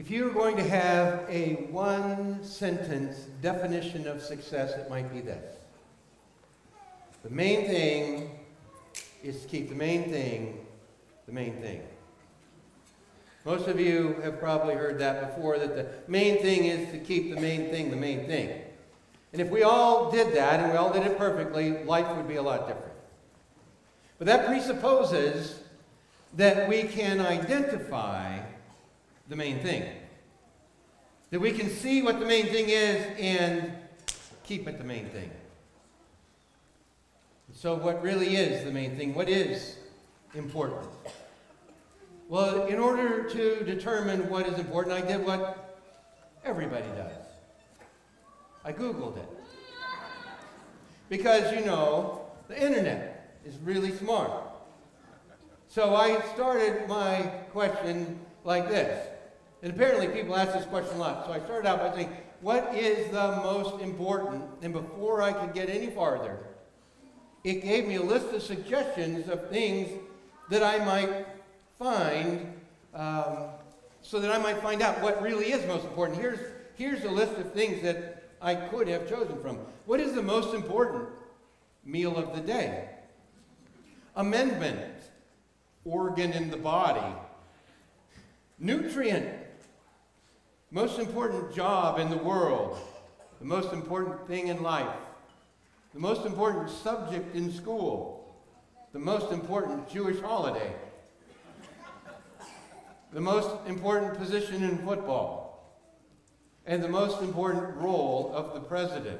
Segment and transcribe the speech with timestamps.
[0.00, 5.20] If you were going to have a one sentence definition of success, it might be
[5.20, 5.56] this
[7.22, 8.30] The main thing
[9.22, 10.66] is to keep the main thing
[11.26, 11.82] the main thing.
[13.44, 17.34] Most of you have probably heard that before that the main thing is to keep
[17.34, 18.58] the main thing the main thing.
[19.34, 22.36] And if we all did that and we all did it perfectly, life would be
[22.36, 22.94] a lot different.
[24.16, 25.60] But that presupposes
[26.38, 28.38] that we can identify
[29.30, 29.84] the main thing.
[31.30, 33.72] That we can see what the main thing is and
[34.42, 35.30] keep it the main thing.
[37.54, 39.14] So, what really is the main thing?
[39.14, 39.76] What is
[40.34, 40.88] important?
[42.28, 45.78] Well, in order to determine what is important, I did what
[46.44, 47.12] everybody does.
[48.64, 49.28] I Googled it.
[51.08, 54.32] Because, you know, the internet is really smart.
[55.68, 59.09] So I started my question like this.
[59.62, 61.26] And apparently people ask this question a lot.
[61.26, 64.44] So I started out by saying, what is the most important?
[64.62, 66.38] And before I could get any farther,
[67.44, 69.90] it gave me a list of suggestions of things
[70.48, 71.26] that I might
[71.78, 72.54] find
[72.94, 73.48] um,
[74.02, 76.18] so that I might find out what really is most important.
[76.18, 76.40] Here's,
[76.76, 79.58] here's a list of things that I could have chosen from.
[79.86, 81.08] What is the most important
[81.84, 82.88] meal of the day?
[84.16, 85.02] Amendment,
[85.84, 87.14] organ in the body.
[88.58, 89.28] Nutrient,
[90.70, 92.78] most important job in the world,
[93.40, 94.94] the most important thing in life,
[95.94, 98.36] the most important subject in school,
[98.92, 100.72] the most important Jewish holiday,
[103.12, 105.76] the most important position in football,
[106.66, 109.18] and the most important role of the president.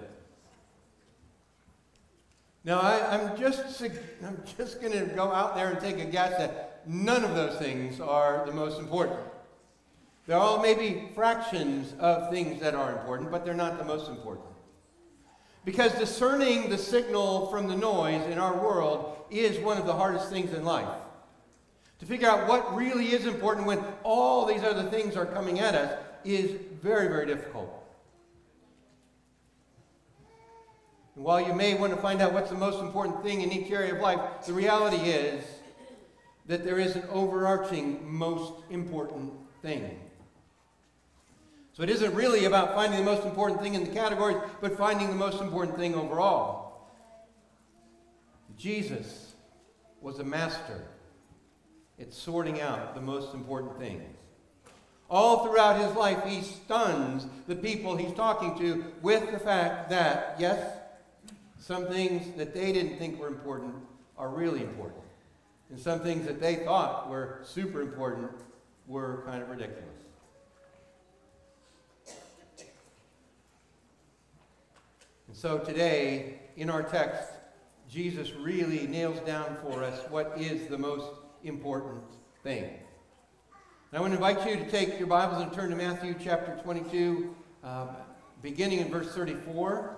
[2.63, 3.83] Now, I, am just,
[4.23, 7.59] I'm just going to go out there and take a guess that none of those
[7.59, 9.21] things are the most important.
[10.27, 14.47] They're all maybe fractions of things that are important, but they're not the most important.
[15.65, 20.31] Because discerning the signal from the noise in our world is one of the hardest
[20.31, 20.89] things in life.
[21.99, 25.75] To figure out what really is important when all these other things are coming at
[25.75, 27.77] us is very, very difficult.
[31.15, 33.71] And while you may want to find out what's the most important thing in each
[33.71, 35.45] area of life, the reality is
[36.47, 39.99] that there is an overarching most important thing.
[41.81, 45.09] So it isn't really about finding the most important thing in the categories, but finding
[45.09, 46.91] the most important thing overall.
[48.59, 49.33] Jesus
[50.03, 50.85] was a master
[51.99, 54.03] at sorting out the most important things.
[55.09, 60.37] All throughout his life, he stuns the people he's talking to with the fact that,
[60.39, 60.77] yes,
[61.59, 63.75] some things that they didn't think were important
[64.19, 65.01] are really important.
[65.71, 68.33] And some things that they thought were super important
[68.87, 70.10] were kind of ridiculous.
[75.31, 77.31] And so today, in our text,
[77.89, 81.07] Jesus really nails down for us what is the most
[81.45, 82.03] important
[82.43, 82.69] thing.
[83.93, 87.33] I want to invite you to take your Bibles and turn to Matthew chapter 22,
[87.63, 87.91] um,
[88.43, 89.95] beginning in verse 34.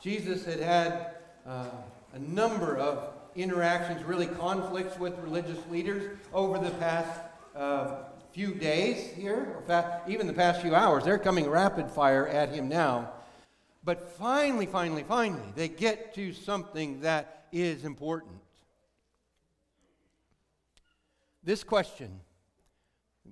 [0.00, 1.70] Jesus had had uh,
[2.12, 7.20] a number of interactions, really conflicts with religious leaders over the past
[7.56, 7.96] uh,
[8.34, 9.62] few days here,
[10.08, 11.04] even the past few hours.
[11.04, 13.12] They're coming rapid fire at him now.
[13.84, 18.32] But finally, finally, finally, they get to something that is important.
[21.44, 22.20] This question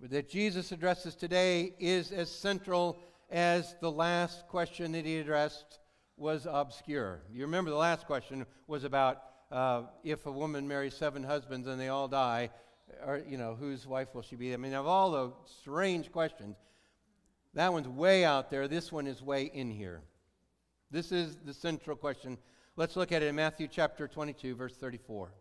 [0.02, 2.98] that Jesus addresses today is as central
[3.28, 5.80] as the last question that he addressed
[6.16, 7.22] was obscure.
[7.32, 11.80] You remember the last question was about uh, if a woman marries seven husbands and
[11.80, 12.50] they all die,
[13.06, 14.54] or, you know, whose wife will she be?
[14.54, 16.56] I mean, of all the strange questions,
[17.54, 18.69] that one's way out there.
[18.69, 20.03] This one is way in here.
[20.91, 22.38] This is the central question.
[22.76, 25.32] Let's look at it in Matthew chapter 22, verse 34.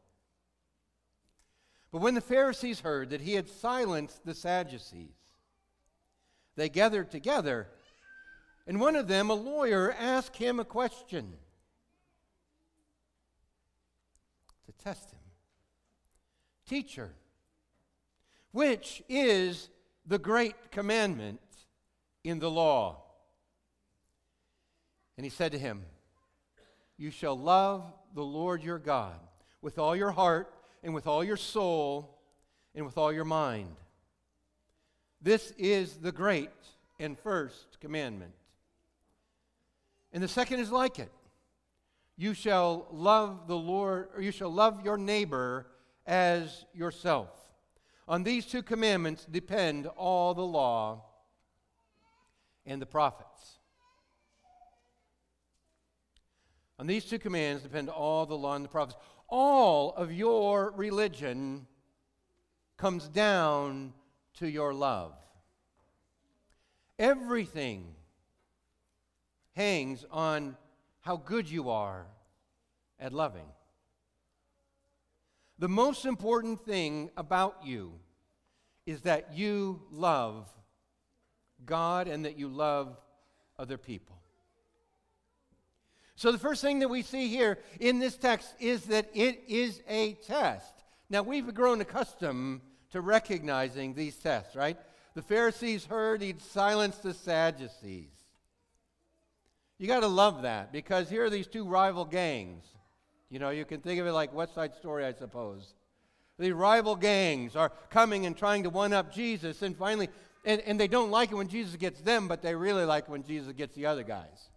[1.91, 5.15] But when the Pharisees heard that he had silenced the Sadducees,
[6.56, 7.68] they gathered together,
[8.68, 11.33] and one of them, a lawyer, asked him a question
[14.65, 15.19] to test him
[16.71, 17.13] Teacher,
[18.51, 19.69] which is
[20.06, 21.39] the great commandment
[22.24, 23.03] in the law?
[25.18, 25.83] And he said to him,
[26.98, 27.83] You shall love
[28.13, 29.19] the Lord your God
[29.62, 30.53] with all your heart
[30.83, 32.18] and with all your soul
[32.75, 33.75] and with all your mind.
[35.21, 36.50] This is the great
[37.00, 38.33] and first commandment.
[40.13, 41.12] And the second is like it.
[42.18, 45.68] You shall love the Lord, or you shall love your neighbor
[46.06, 47.30] as yourself.
[48.07, 51.06] On these two commandments depend all the law
[52.65, 53.59] and the prophets.
[56.80, 58.98] On these two commands depend all the law and the prophets.
[59.27, 61.68] All of your religion
[62.75, 63.94] comes down
[64.39, 65.13] to your love.
[66.98, 67.94] Everything
[69.56, 70.57] hangs on
[71.01, 72.07] how good you are
[73.00, 73.45] at loving.
[75.62, 77.94] The most important thing about you
[78.88, 80.50] is that you love
[81.68, 82.98] God and that you love
[83.60, 84.18] other people.
[86.16, 89.84] So, the first thing that we see here in this text is that it is
[89.88, 90.74] a test.
[91.12, 94.80] Now, we've grown accustomed to recognizing these tests, right?
[95.13, 98.10] The Pharisees heard he'd silenced the Sadducees.
[99.78, 102.66] You got to love that because here are these two rival gangs.
[103.31, 105.74] You know, you can think of it like West Side Story, I suppose.
[106.38, 110.10] The rival gangs are coming and trying to one up Jesus, and finally,
[110.44, 113.24] and, and they don't like it when Jesus gets them, but they really like when
[113.24, 114.50] Jesus gets the other guys.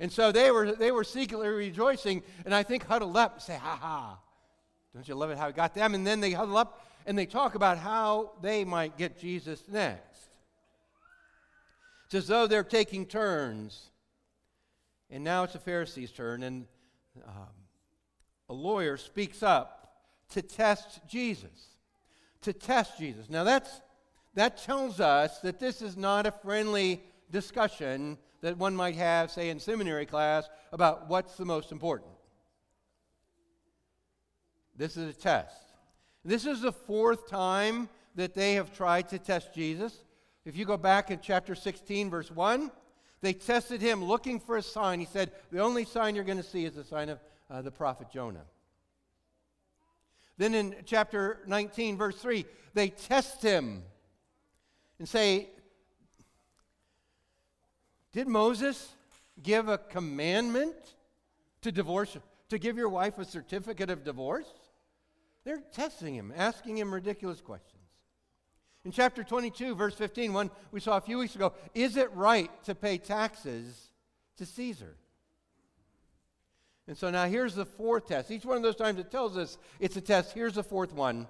[0.00, 3.56] And so they were, they were secretly rejoicing, and I think huddled up and say,
[3.56, 4.18] ha ha.
[4.92, 5.94] Don't you love it how he got them?
[5.94, 10.30] And then they huddle up and they talk about how they might get Jesus next.
[12.06, 13.90] It's as though they're taking turns.
[15.10, 16.66] And now it's the Pharisees' turn, and
[17.26, 17.48] um,
[18.48, 19.76] a lawyer speaks up
[20.30, 21.76] to test Jesus.
[22.42, 23.28] To test Jesus.
[23.30, 23.80] Now, that's,
[24.34, 29.50] that tells us that this is not a friendly discussion that one might have, say,
[29.50, 32.10] in seminary class about what's the most important.
[34.76, 35.56] This is a test.
[36.24, 40.04] This is the fourth time that they have tried to test Jesus.
[40.44, 42.70] If you go back in chapter 16, verse 1,
[43.26, 45.00] they tested him looking for a sign.
[45.00, 47.18] He said, The only sign you're going to see is the sign of
[47.50, 48.44] uh, the prophet Jonah.
[50.38, 53.82] Then in chapter 19, verse 3, they test him
[55.00, 55.48] and say,
[58.12, 58.92] Did Moses
[59.42, 60.76] give a commandment
[61.62, 62.16] to divorce,
[62.50, 64.46] to give your wife a certificate of divorce?
[65.42, 67.75] They're testing him, asking him ridiculous questions.
[68.86, 72.48] In chapter 22, verse 15, one we saw a few weeks ago, is it right
[72.66, 73.90] to pay taxes
[74.36, 74.94] to Caesar?
[76.86, 78.30] And so now here's the fourth test.
[78.30, 80.34] Each one of those times it tells us it's a test.
[80.34, 81.26] Here's the fourth one.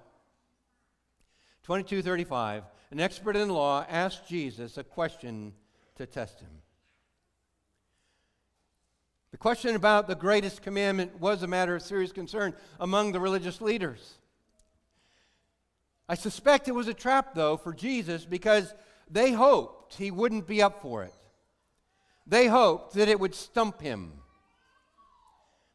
[1.63, 2.63] 2235.
[2.91, 5.51] An expert in law asked Jesus a question
[5.95, 6.61] to test him.
[9.31, 13.61] The question about the greatest commandment was a matter of serious concern among the religious
[13.61, 14.19] leaders.
[16.09, 18.73] I suspect it was a trap, though, for Jesus because
[19.09, 21.13] they hoped he wouldn't be up for it.
[22.25, 24.13] They hoped that it would stump him,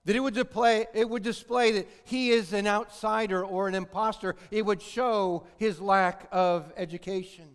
[0.04, 4.36] that it would, display, it would display that he is an outsider or an impostor.
[4.50, 7.48] It would show his lack of education.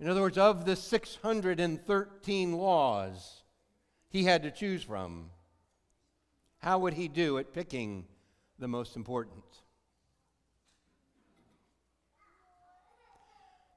[0.00, 3.42] In other words, of the 613 laws
[4.10, 5.30] he had to choose from,
[6.58, 8.06] how would he do at picking
[8.58, 9.44] the most important?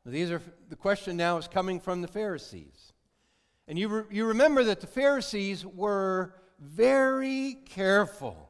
[0.05, 2.93] These are the question now is coming from the Pharisees.
[3.67, 8.49] And you, re, you remember that the Pharisees were very careful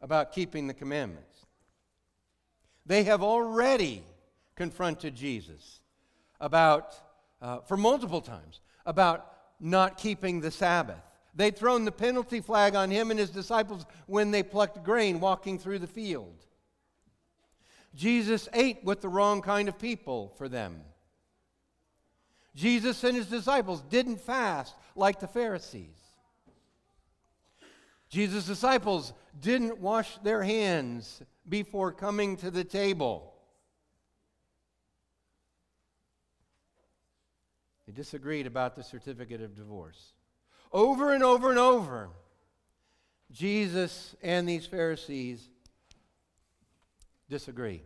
[0.00, 1.46] about keeping the commandments.
[2.86, 4.02] They have already
[4.56, 5.80] confronted Jesus
[6.40, 6.94] about,
[7.42, 9.26] uh, for multiple times, about
[9.60, 11.02] not keeping the Sabbath.
[11.34, 15.58] They'd thrown the penalty flag on him and his disciples when they plucked grain walking
[15.58, 16.46] through the field.
[17.94, 20.80] Jesus ate with the wrong kind of people for them.
[22.54, 25.96] Jesus and his disciples didn't fast like the Pharisees.
[28.08, 33.32] Jesus' disciples didn't wash their hands before coming to the table.
[37.86, 40.12] They disagreed about the certificate of divorce.
[40.72, 42.10] Over and over and over,
[43.32, 45.48] Jesus and these Pharisees
[47.30, 47.82] disagree.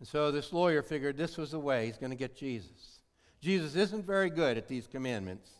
[0.00, 3.00] And so this lawyer figured this was the way he's going to get Jesus.
[3.40, 5.50] Jesus isn't very good at these commandments.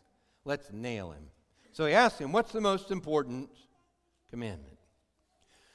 [0.45, 1.25] Let's nail him.
[1.73, 3.51] So he asked him, What's the most important
[4.29, 4.77] commandment?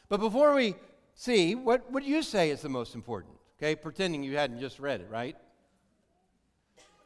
[0.10, 0.76] But before we
[1.16, 3.36] see, what would you say is the most important?
[3.58, 5.36] Okay, pretending you hadn't just read it, right?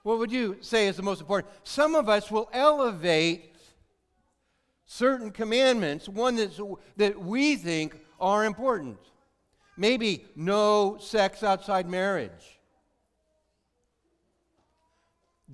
[0.04, 1.54] What would you say is the most important?
[1.64, 3.56] Some of us will elevate
[4.86, 6.60] certain commandments, one that's,
[6.98, 8.98] that we think are important.
[9.78, 12.60] Maybe no sex outside marriage.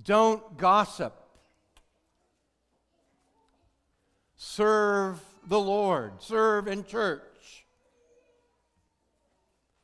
[0.03, 1.13] Don't gossip.
[4.35, 6.21] Serve the Lord.
[6.21, 7.21] Serve in church.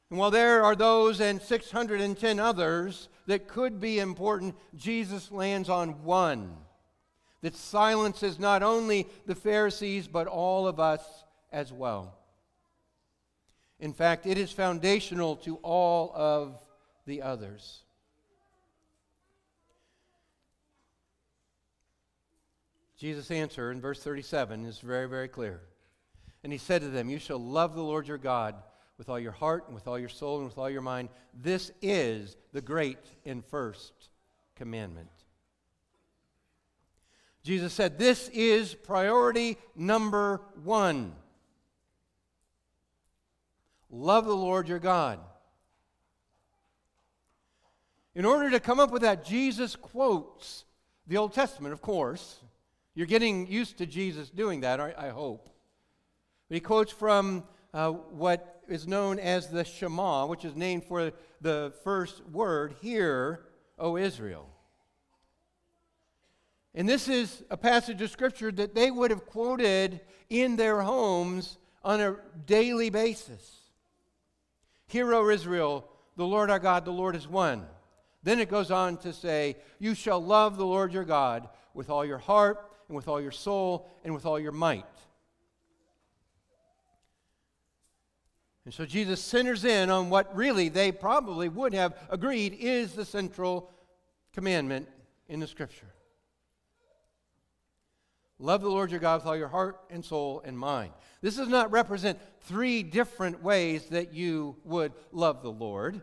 [0.09, 6.03] And while there are those and 610 others that could be important, Jesus lands on
[6.03, 6.57] one
[7.41, 11.01] that silences not only the Pharisees, but all of us
[11.51, 12.17] as well.
[13.81, 16.63] In fact, it is foundational to all of
[17.07, 17.79] the others.
[22.95, 25.61] Jesus' answer in verse 37 is very, very clear.
[26.43, 28.53] And he said to them, You shall love the Lord your God
[28.99, 31.09] with all your heart and with all your soul and with all your mind.
[31.33, 33.93] This is the great and first
[34.55, 35.09] commandment.
[37.43, 41.13] Jesus said, This is priority number one.
[43.91, 45.19] Love the Lord your God.
[48.15, 50.65] In order to come up with that, Jesus quotes
[51.07, 52.39] the Old Testament, of course.
[52.95, 55.49] You're getting used to Jesus doing that, I hope.
[56.47, 57.43] But he quotes from
[57.73, 63.41] uh, what is known as the Shema, which is named for the first word, Hear,
[63.79, 64.49] O Israel.
[66.73, 71.57] And this is a passage of Scripture that they would have quoted in their homes
[71.83, 73.60] on a daily basis.
[74.91, 77.65] Hear, O Israel, the Lord our God, the Lord is one.
[78.23, 82.03] Then it goes on to say, You shall love the Lord your God with all
[82.03, 84.83] your heart, and with all your soul, and with all your might.
[88.65, 93.05] And so Jesus centers in on what really they probably would have agreed is the
[93.05, 93.71] central
[94.33, 94.89] commandment
[95.29, 95.87] in the Scripture.
[98.41, 100.91] Love the Lord your God with all your heart and soul and mind.
[101.21, 106.01] This does not represent three different ways that you would love the Lord.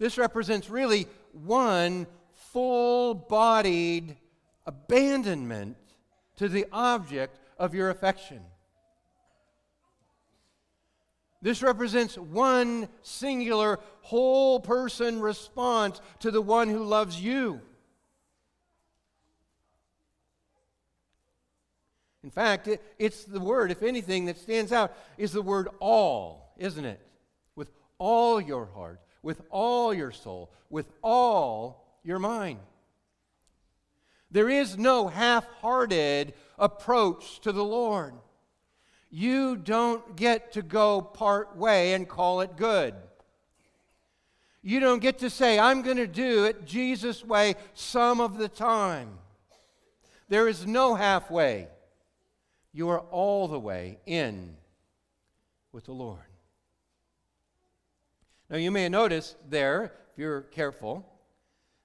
[0.00, 4.16] This represents really one full bodied
[4.66, 5.76] abandonment
[6.38, 8.40] to the object of your affection.
[11.40, 17.60] This represents one singular, whole person response to the one who loves you.
[22.24, 26.54] In fact, it, it's the word, if anything, that stands out is the word all,
[26.56, 27.00] isn't it?
[27.56, 32.60] With all your heart, with all your soul, with all your mind.
[34.30, 38.14] There is no half hearted approach to the Lord.
[39.10, 42.94] You don't get to go part way and call it good.
[44.62, 48.48] You don't get to say, I'm going to do it Jesus' way some of the
[48.48, 49.18] time.
[50.28, 51.66] There is no halfway
[52.72, 54.56] you are all the way in
[55.72, 56.20] with the Lord.
[58.48, 61.06] Now, you may have noticed there, if you're careful,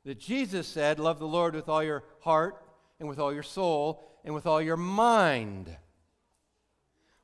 [0.06, 2.62] that Jesus said, Love the Lord with all your heart
[3.00, 5.76] and with all your soul and with all your mind.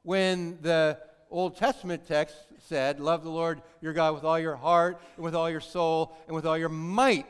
[0.01, 5.01] When the Old Testament text said, Love the Lord your God with all your heart
[5.15, 7.25] and with all your soul and with all your might.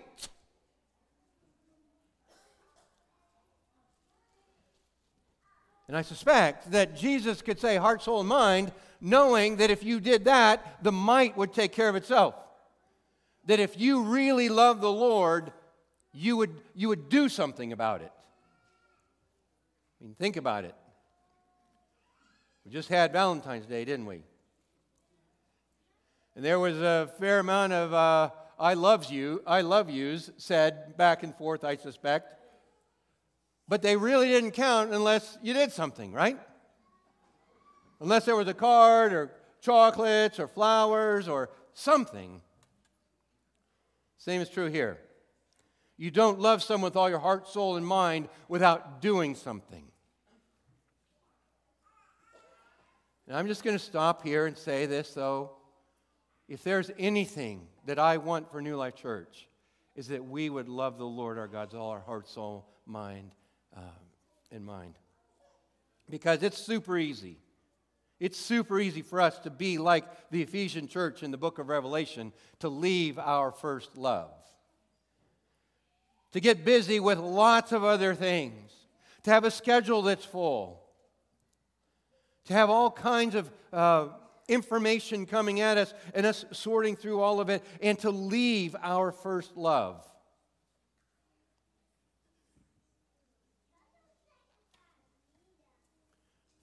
[5.87, 8.71] And I suspect that Jesus could say heart, soul, and mind,
[9.01, 12.35] knowing that if you did that, the might would take care of itself.
[13.45, 15.51] That if you really love the Lord,
[16.13, 18.11] you would, you would do something about it.
[19.99, 20.75] I mean, think about it.
[22.65, 24.23] We just had Valentine's Day, didn't we?
[26.35, 30.95] And there was a fair amount of uh, I loves you, I love yous said
[30.95, 32.39] back and forth, I suspect.
[33.67, 36.37] But they really didn't count unless you did something, right?
[37.99, 42.41] Unless there was a card or chocolates or flowers or something.
[44.17, 44.99] Same is true here.
[45.97, 49.85] You don't love someone with all your heart, soul, and mind without doing something.
[53.27, 55.51] And I'm just going to stop here and say this, though.
[56.49, 59.47] If there's anything that I want for New Life Church,
[59.95, 63.31] is that we would love the Lord our God with all our heart, soul, mind,
[63.75, 63.79] uh,
[64.51, 64.95] in mind.
[66.09, 67.37] Because it's super easy.
[68.19, 71.67] It's super easy for us to be like the Ephesian church in the book of
[71.67, 74.31] Revelation, to leave our first love,
[76.31, 78.71] to get busy with lots of other things,
[79.23, 80.81] to have a schedule that's full,
[82.45, 84.07] to have all kinds of uh,
[84.47, 89.11] information coming at us and us sorting through all of it, and to leave our
[89.11, 90.07] first love.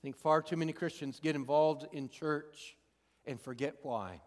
[0.00, 2.76] I think far too many Christians get involved in church
[3.26, 4.22] and forget why.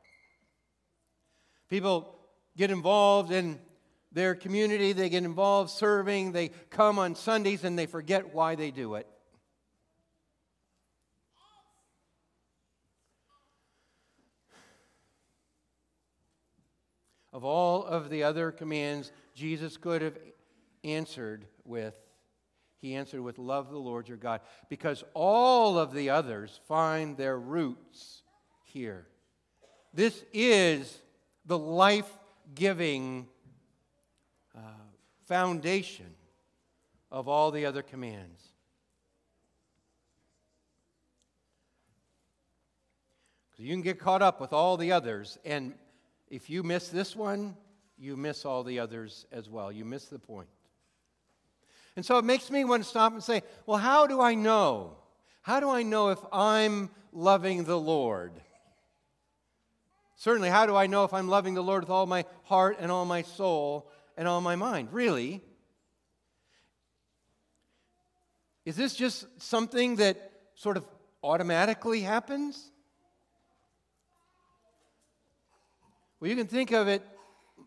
[1.67, 2.15] People
[2.55, 3.59] get involved in
[4.11, 8.69] their community, they get involved serving, they come on Sundays and they forget why they
[8.69, 9.07] do it.
[17.33, 20.17] of all of the other commands Jesus could have
[20.83, 21.95] answered with,
[22.83, 27.39] he answered with, Love the Lord your God, because all of the others find their
[27.39, 28.23] roots
[28.65, 29.07] here.
[29.93, 30.99] This is
[31.45, 32.11] the life
[32.53, 33.27] giving
[34.53, 34.59] uh,
[35.25, 36.13] foundation
[37.09, 38.41] of all the other commands.
[43.51, 45.73] Because you can get caught up with all the others, and
[46.27, 47.55] if you miss this one,
[47.97, 49.71] you miss all the others as well.
[49.71, 50.49] You miss the point.
[51.95, 54.97] And so it makes me want to stop and say, well, how do I know?
[55.41, 58.31] How do I know if I'm loving the Lord?
[60.15, 62.91] Certainly, how do I know if I'm loving the Lord with all my heart and
[62.91, 64.89] all my soul and all my mind?
[64.91, 65.41] Really?
[68.65, 70.85] Is this just something that sort of
[71.23, 72.71] automatically happens?
[76.19, 77.05] Well, you can think of it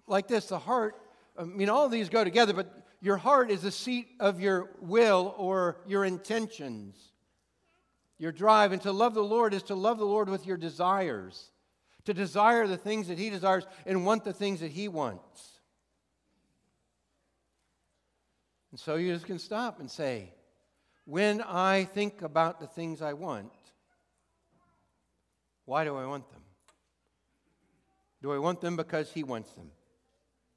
[0.07, 0.97] like this the heart,
[1.39, 4.71] I mean, all of these go together, but your heart is the seat of your
[4.81, 6.97] will or your intentions,
[8.19, 8.73] your drive.
[8.73, 11.51] And to love the Lord is to love the Lord with your desires,
[12.05, 15.61] to desire the things that He desires and want the things that He wants.
[18.71, 20.33] And so you just can stop and say,
[21.05, 23.53] when I think about the things I want,
[25.65, 26.43] why do I want them?
[28.23, 29.71] Do I want them because He wants them?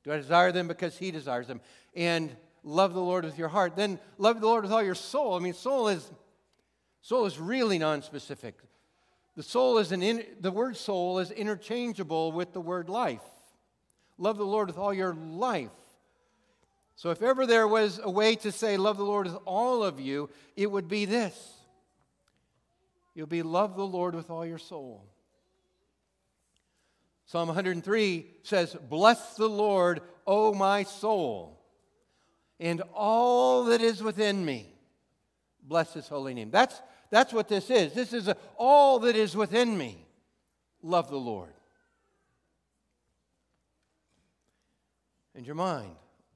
[0.04, 1.62] Do I desire them because He desires them?
[1.96, 3.76] And love the Lord with your heart.
[3.76, 5.36] Then love the Lord with all your soul.
[5.36, 6.12] I mean, soul is
[7.02, 8.56] soul is really non-specific.
[9.36, 13.22] The soul is an in, the word soul is interchangeable with the word life.
[14.18, 15.70] Love the Lord with all your life.
[16.96, 20.02] So if ever there was a way to say love the Lord with all of
[20.02, 21.54] you, it would be this.
[23.16, 25.06] You'll be love the Lord with all your soul.
[27.30, 31.62] Psalm 103 says, Bless the Lord, O my soul,
[32.60, 34.74] and all that is within me.
[35.62, 36.50] Bless his holy name.
[36.50, 37.94] That's, that's what this is.
[37.94, 40.08] This is a, all that is within me.
[40.82, 41.54] Love the Lord.
[45.36, 45.92] And your mind.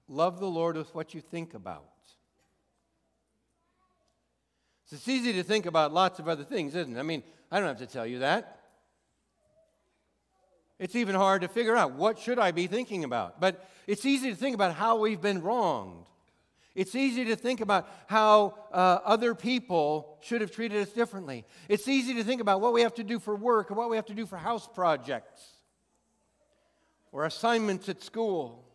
[0.08, 1.86] Love the Lord with what you think about.
[4.92, 7.00] It's easy to think about lots of other things, isn't it?
[7.00, 8.63] I mean, I don't have to tell you that.
[10.80, 13.40] It's even hard to figure out what should I be thinking about.
[13.40, 16.08] But it's easy to think about how we've been wronged.
[16.76, 21.46] It's easy to think about how uh, other people should have treated us differently.
[21.70, 23.96] It's easy to think about what we have to do for work or what we
[23.96, 25.44] have to do for house projects
[27.12, 28.66] or assignments at school.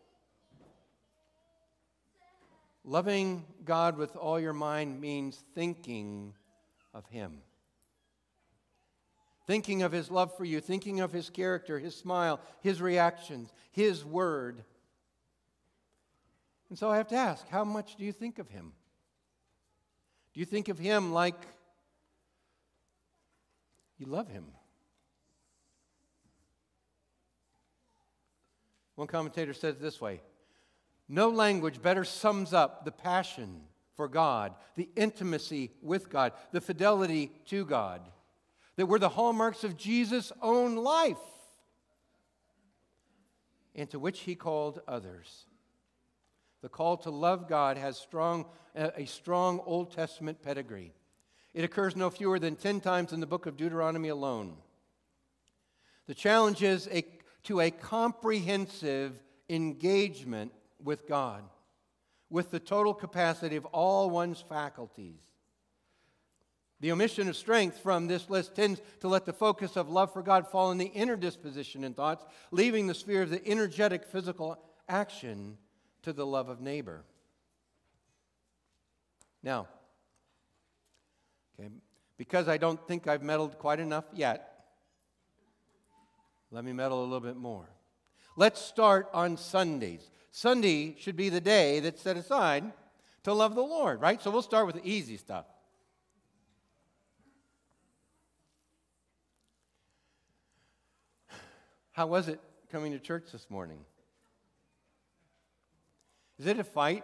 [2.85, 6.35] Loving God with all your mind means thinking
[6.95, 7.41] of Him
[9.49, 14.05] thinking of his love for you, thinking of his character, his smile, his reactions, his
[14.05, 14.63] word.
[16.69, 18.75] And so I have to ask how much do you think of him?
[20.35, 21.47] Do you think of him like
[23.97, 24.45] you love him?
[28.97, 30.21] One commentator says it this way
[31.09, 33.63] No language better sums up the passion
[33.97, 38.03] for God, the intimacy with God, the fidelity to God
[38.79, 41.17] that were the hallmarks of Jesus' own life,
[43.75, 45.47] and to which he called others.
[46.63, 50.93] The call to love God has strong, a strong Old Testament pedigree.
[51.55, 54.55] It occurs no fewer than 10 times in the book of Deuteronomy alone.
[56.07, 57.03] The challenge is a,
[57.45, 60.53] to a comprehensive engagement
[60.85, 61.43] with God,
[62.31, 65.28] with the total capacity of all one's faculties.
[66.81, 70.23] The omission of strength from this list tends to let the focus of love for
[70.23, 74.59] God fall in the inner disposition and thoughts, leaving the sphere of the energetic physical
[74.89, 75.59] action
[76.03, 77.05] to the love of neighbor.
[79.43, 79.67] Now,
[81.59, 81.69] okay,
[82.17, 84.67] because I don't think I've meddled quite enough yet,
[86.51, 87.69] let me meddle a little bit more.
[88.37, 90.11] Let's start on Sundays.
[90.31, 92.73] Sunday should be the day that's set aside
[93.25, 94.23] to love the Lord, right?
[94.23, 95.45] So we'll start with the easy stuff.
[101.99, 102.39] How was it
[102.71, 103.81] coming to church this morning?
[106.39, 107.03] Is it a fight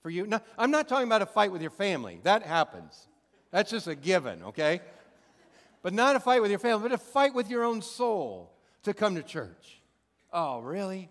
[0.00, 0.28] for you?
[0.28, 2.20] No, I'm not talking about a fight with your family.
[2.22, 3.08] That happens.
[3.50, 4.80] That's just a given, okay?
[5.82, 8.52] But not a fight with your family, but a fight with your own soul
[8.84, 9.80] to come to church.
[10.32, 11.10] Oh, really?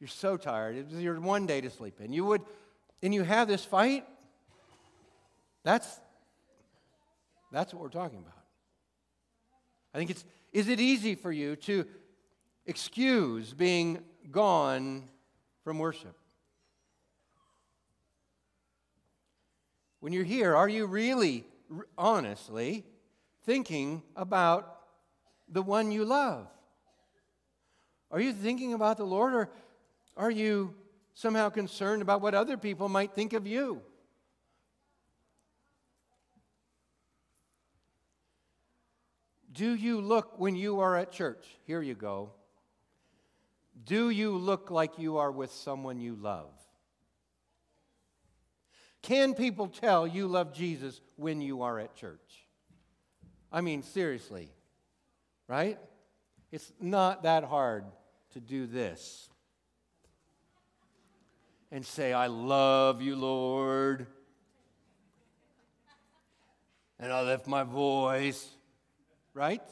[0.00, 0.74] You're so tired.
[0.74, 2.12] It was your one day to sleep in.
[2.12, 2.42] You would,
[3.00, 4.04] and you have this fight?
[5.62, 6.00] That's,
[7.52, 8.32] that's what we're talking about.
[9.94, 11.86] I think it's, is it easy for you to
[12.68, 13.98] excuse being
[14.30, 15.08] gone
[15.64, 16.14] from worship?
[20.00, 21.44] When you're here, are you really,
[21.96, 22.84] honestly,
[23.44, 24.80] thinking about
[25.48, 26.46] the one you love?
[28.10, 29.50] Are you thinking about the Lord, or
[30.16, 30.74] are you
[31.14, 33.82] somehow concerned about what other people might think of you?
[39.50, 41.44] Do you look when you are at church?
[41.64, 42.34] Here you go.
[43.88, 46.50] Do you look like you are with someone you love?
[49.00, 52.46] Can people tell you love Jesus when you are at church?
[53.50, 54.50] I mean, seriously,
[55.46, 55.78] right?
[56.52, 57.86] It's not that hard
[58.34, 59.30] to do this
[61.72, 64.06] and say, I love you, Lord.
[67.00, 68.46] And I lift my voice,
[69.32, 69.62] right?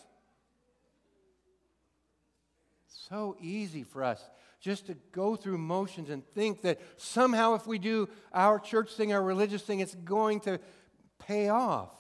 [3.09, 4.23] So easy for us
[4.61, 9.13] just to go through motions and think that somehow if we do our church thing,
[9.13, 10.59] our religious thing, it's going to
[11.19, 11.95] pay off.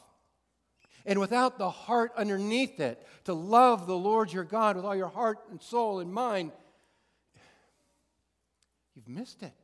[1.04, 5.08] And without the heart underneath it, to love the Lord your God with all your
[5.08, 6.50] heart and soul and mind,
[8.96, 9.54] you've missed it.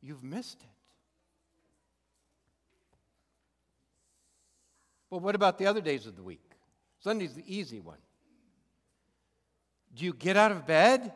[0.00, 0.68] You've missed it.
[5.10, 6.42] Well, what about the other days of the week?
[7.00, 7.98] Sunday's the easy one.
[9.96, 11.12] Do you get out of bed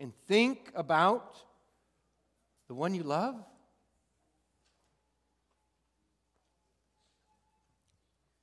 [0.00, 1.38] and think about
[2.66, 3.36] the one you love?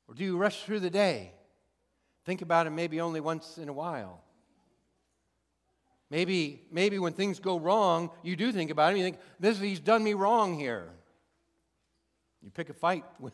[0.08, 1.34] Or do you rush through the day?
[2.24, 4.24] Think about it maybe only once in a while.
[6.10, 8.98] Maybe, maybe when things go wrong, you do think about him.
[8.98, 10.88] You think, this, he's done me wrong here.
[12.42, 13.34] You pick a fight with,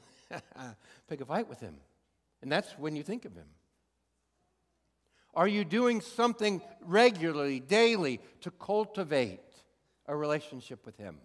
[1.07, 1.75] pick a fight with him.
[2.41, 3.45] And that's when you think of him.
[5.33, 9.39] Are you doing something regularly, daily, to cultivate
[10.05, 11.17] a relationship with him?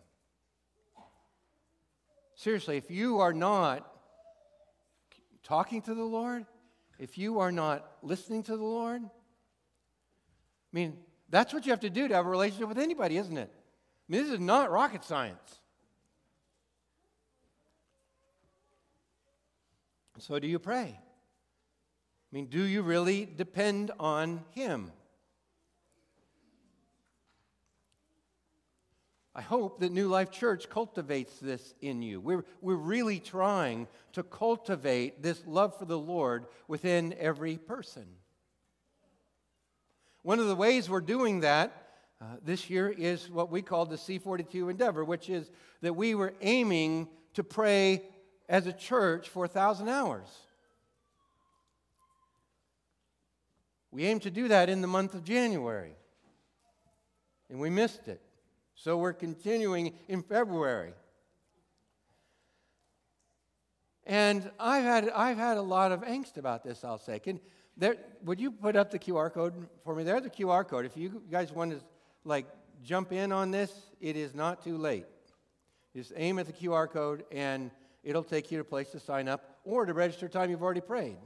[2.34, 3.86] Seriously, if you are not
[5.42, 6.46] talking to the Lord,
[6.98, 9.08] if you are not listening to the Lord, I
[10.72, 10.96] mean,
[11.28, 13.50] that's what you have to do to have a relationship with anybody, isn't it?
[13.52, 15.60] I mean, this is not rocket science.
[20.18, 20.98] So, do you pray?
[22.30, 24.92] I mean, do you really depend on Him?
[29.34, 32.20] I hope that New Life Church cultivates this in you.
[32.20, 38.04] We're, we're really trying to cultivate this love for the Lord within every person.
[40.22, 41.88] One of the ways we're doing that
[42.20, 45.50] uh, this year is what we call the C42 endeavor, which is
[45.82, 48.02] that we were aiming to pray
[48.48, 50.26] as a church for a thousand hours.
[53.90, 55.94] We aimed to do that in the month of January,
[57.48, 58.20] and we missed it.
[58.74, 60.92] So we're continuing in February.
[64.06, 67.18] And I've had, I've had a lot of angst about this, I'll say.
[67.18, 67.40] Can,
[67.76, 70.04] there, would you put up the QR code for me?
[70.04, 70.86] There's the QR code.
[70.86, 71.80] If you guys want to
[72.24, 72.46] like
[72.82, 75.06] jump in on this, it is not too late.
[75.94, 77.70] Just aim at the QR code and
[78.02, 80.80] it'll take you to a place to sign up or to register time you've already
[80.80, 81.18] prayed.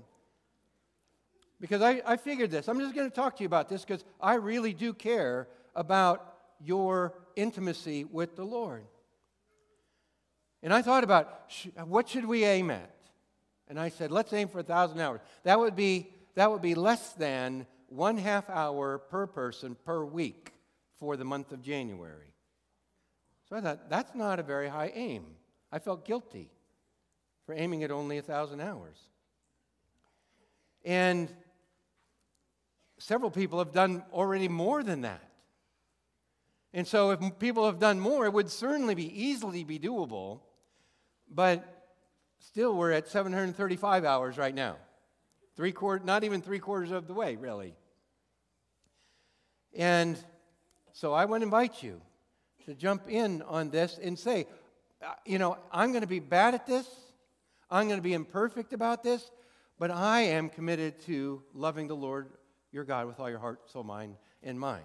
[1.62, 2.66] Because I, I figured this.
[2.66, 5.46] I'm just going to talk to you about this because I really do care
[5.77, 8.83] about your intimacy with the Lord.
[10.64, 12.92] And I thought about sh- what should we aim at?
[13.68, 15.20] And I said, let's aim for a thousand hours.
[15.44, 20.53] That would be that would be less than one half hour per person per week
[20.98, 22.35] for the month of January.
[23.48, 25.27] So I thought that's not a very high aim.
[25.70, 26.51] I felt guilty
[27.46, 28.98] for aiming at only a thousand hours.
[30.85, 31.33] And
[33.03, 35.29] several people have done already more than that.
[36.73, 40.41] And so, if people have done more, it would certainly be easily be doable.
[41.29, 41.65] But
[42.38, 44.77] still, we're at 735 hours right now.
[45.55, 47.75] Three quarter, not even three quarters of the way, really.
[49.77, 50.17] And
[50.93, 52.01] so I want to invite you
[52.65, 54.47] to jump in on this and say,
[55.03, 56.87] uh, you know, I'm going to be bad at this.
[57.71, 59.31] I'm going to be imperfect about this,
[59.79, 62.31] but I am committed to loving the Lord
[62.72, 64.85] your God with all your heart, soul, mind, and mind.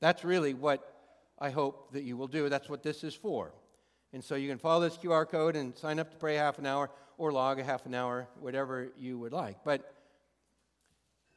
[0.00, 0.92] That's really what
[1.38, 2.48] I hope that you will do.
[2.48, 3.52] That's what this is for.
[4.12, 6.66] And so you can follow this QR code and sign up to pray half an
[6.66, 9.64] hour or log a half an hour, whatever you would like.
[9.64, 9.94] But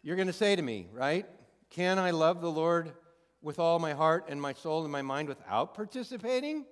[0.04, 1.26] you're going to say to me, right?
[1.70, 2.92] Can I love the Lord
[3.42, 6.66] with all my heart and my soul and my mind without participating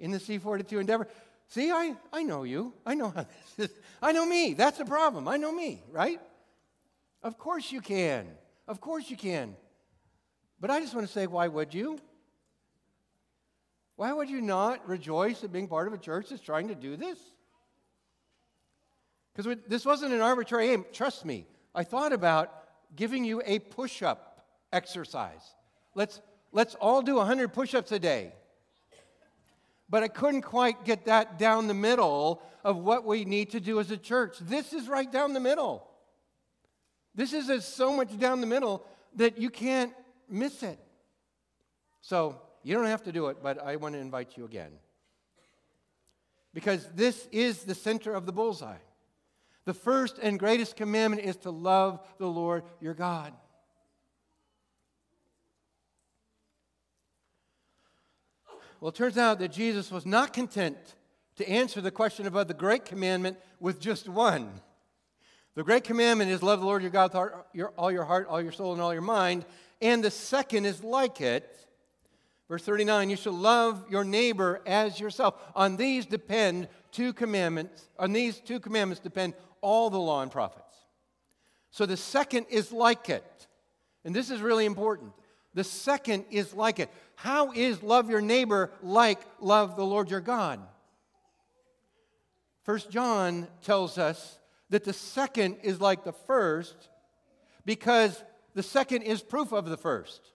[0.00, 1.08] in the C42 endeavor?
[1.48, 2.74] See, I, I know you.
[2.84, 3.76] I know how this is.
[4.02, 4.54] I know me.
[4.54, 5.28] That's the problem.
[5.28, 6.20] I know me, right?
[7.22, 8.28] Of course you can.
[8.66, 9.56] Of course you can.
[10.60, 11.98] But I just want to say, why would you?
[13.96, 16.96] Why would you not rejoice at being part of a church that's trying to do
[16.96, 17.18] this?
[19.34, 20.84] Because this wasn't an arbitrary aim.
[20.92, 22.52] Trust me, I thought about
[22.94, 25.42] giving you a push up exercise.
[25.94, 26.20] Let's,
[26.52, 28.32] let's all do 100 push ups a day.
[29.90, 33.80] But I couldn't quite get that down the middle of what we need to do
[33.80, 34.36] as a church.
[34.40, 35.87] This is right down the middle.
[37.14, 38.84] This is so much down the middle
[39.16, 39.92] that you can't
[40.28, 40.78] miss it.
[42.00, 44.72] So you don't have to do it, but I want to invite you again.
[46.54, 48.78] Because this is the center of the bullseye.
[49.64, 53.32] The first and greatest commandment is to love the Lord your God.
[58.80, 60.78] Well, it turns out that Jesus was not content
[61.36, 64.60] to answer the question about the great commandment with just one.
[65.58, 68.52] The great commandment is love the Lord your God with all your heart, all your
[68.52, 69.44] soul, and all your mind.
[69.82, 71.58] And the second is like it
[72.48, 75.34] Verse 39 You shall love your neighbor as yourself.
[75.56, 77.88] On these depend two commandments.
[77.98, 80.76] On these two commandments depend all the law and prophets.
[81.72, 83.48] So the second is like it.
[84.04, 85.10] And this is really important.
[85.54, 86.88] The second is like it.
[87.16, 90.60] How is love your neighbor like love the Lord your God?
[92.62, 94.38] First John tells us
[94.70, 96.88] that the second is like the first
[97.64, 98.22] because
[98.54, 100.32] the second is proof of the first.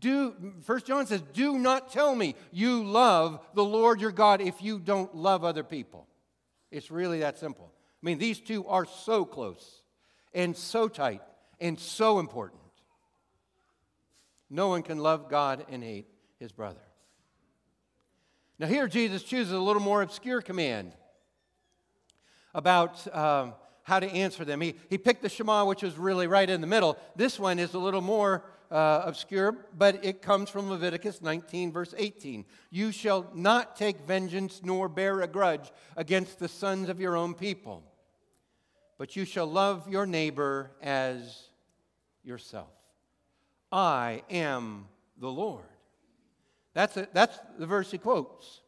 [0.00, 4.62] Do, First John says, do not tell me you love the Lord your God if
[4.62, 6.06] you don't love other people.
[6.70, 7.70] It's really that simple.
[8.02, 9.82] I mean, these two are so close
[10.32, 11.22] and so tight
[11.60, 12.60] and so important.
[14.50, 16.06] No one can love God and hate
[16.38, 16.80] his brother.
[18.58, 20.92] Now, here Jesus chooses a little more obscure command
[22.54, 24.60] about um, how to answer them.
[24.60, 26.96] He, he picked the Shema, which was really right in the middle.
[27.16, 31.94] This one is a little more uh, obscure, but it comes from Leviticus 19, verse
[31.96, 32.44] 18.
[32.70, 37.34] You shall not take vengeance nor bear a grudge against the sons of your own
[37.34, 37.84] people,
[38.98, 41.48] but you shall love your neighbor as
[42.24, 42.72] yourself.
[43.70, 44.86] I am
[45.18, 45.62] the Lord.
[46.72, 48.60] That's, a, that's the verse he quotes.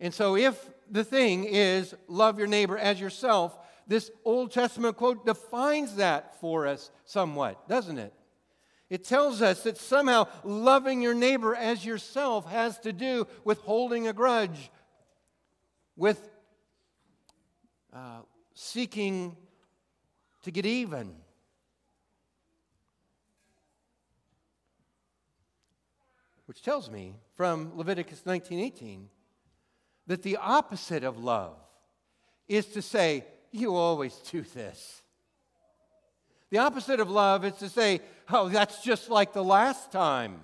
[0.00, 5.26] And so, if the thing is love your neighbor as yourself, this Old Testament quote
[5.26, 8.12] defines that for us somewhat, doesn't it?
[8.90, 14.08] It tells us that somehow loving your neighbor as yourself has to do with holding
[14.08, 14.70] a grudge,
[15.96, 16.30] with
[17.92, 18.20] uh,
[18.54, 19.36] seeking
[20.42, 21.14] to get even.
[26.46, 29.08] Which tells me from Leviticus 19:18
[30.06, 31.56] that the opposite of love
[32.48, 35.02] is to say, you always do this.
[36.50, 40.40] The opposite of love is to say, oh, that's just like the last time.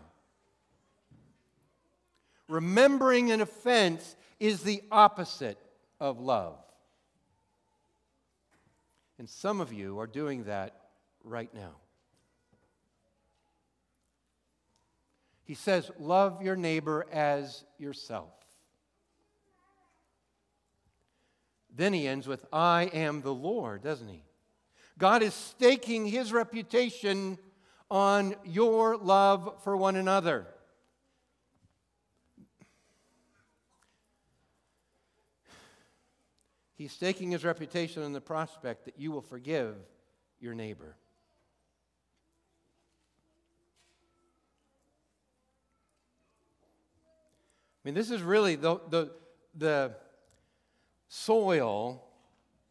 [2.49, 5.59] Remembering an offense is the opposite
[6.01, 6.59] of love.
[9.19, 10.75] And some of you are doing that
[11.23, 11.77] right now.
[15.45, 18.33] He says, Love your neighbor as yourself.
[21.75, 24.23] Then he ends with, I am the Lord, doesn't he?
[24.99, 27.39] God is staking his reputation
[27.91, 30.47] on your love for one another.
[36.75, 39.77] He's staking his reputation on the prospect that you will forgive
[40.41, 40.97] your neighbor.
[47.83, 49.11] I mean, this is really the, the,
[49.55, 49.95] the
[51.11, 52.03] soil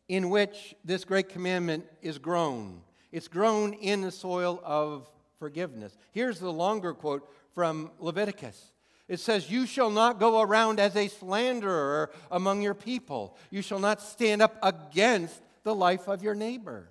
[0.08, 2.82] in which this great commandment is grown.
[3.12, 5.96] It's grown in the soil of forgiveness.
[6.14, 8.72] Here's the longer quote from Leviticus.
[9.08, 13.38] It says, You shall not go around as a slanderer among your people.
[13.52, 16.88] You shall not stand up against the life of your neighbor.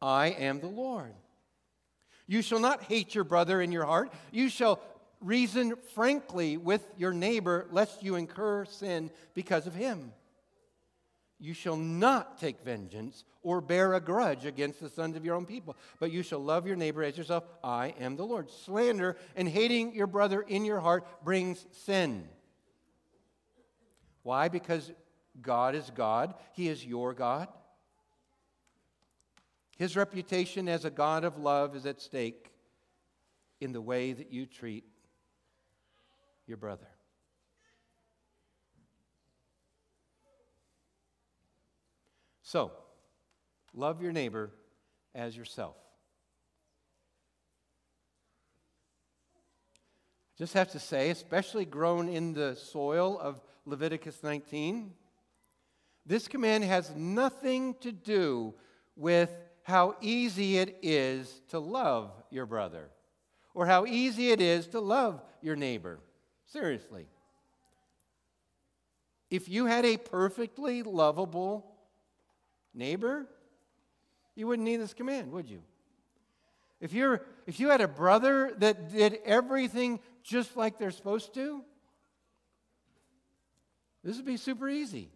[0.00, 1.14] I am the Lord.
[2.26, 4.12] You shall not hate your brother in your heart.
[4.32, 4.80] You shall
[5.20, 10.12] reason frankly with your neighbor, lest you incur sin because of him.
[11.42, 15.44] You shall not take vengeance or bear a grudge against the sons of your own
[15.44, 17.42] people, but you shall love your neighbor as yourself.
[17.64, 18.48] I am the Lord.
[18.48, 22.28] Slander and hating your brother in your heart brings sin.
[24.22, 24.46] Why?
[24.46, 24.92] Because
[25.40, 27.48] God is God, He is your God.
[29.76, 32.52] His reputation as a God of love is at stake
[33.60, 34.84] in the way that you treat
[36.46, 36.91] your brother.
[42.52, 42.70] So,
[43.74, 44.50] Love your neighbor
[45.14, 45.76] as yourself.
[50.36, 54.92] Just have to say, especially grown in the soil of Leviticus 19,
[56.04, 58.52] this command has nothing to do
[58.96, 59.30] with
[59.62, 62.90] how easy it is to love your brother
[63.54, 66.00] or how easy it is to love your neighbor.
[66.46, 67.06] Seriously.
[69.30, 71.71] If you had a perfectly lovable
[72.74, 73.26] neighbor,
[74.34, 75.62] you wouldn't need this command, would you?
[76.80, 81.62] If, you're, if you had a brother that did everything just like they're supposed to,
[84.02, 85.08] this would be super easy.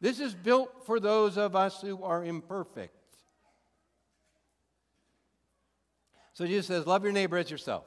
[0.00, 2.94] This is built for those of us who are imperfect.
[6.32, 7.84] So Jesus says, Love your neighbor as yourself.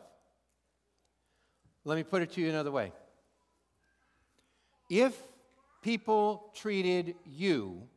[1.85, 2.93] Let me put it to you another way.
[4.89, 5.17] If
[5.81, 7.89] people treated you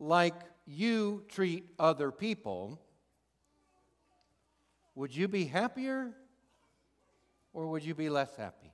[0.00, 0.34] like
[0.66, 2.80] you treat other people,
[4.94, 6.10] would you be happier
[7.52, 8.72] or would you be less happy?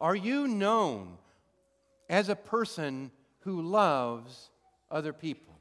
[0.00, 1.18] Are you known
[2.08, 4.50] as a person who loves
[4.90, 5.54] other people?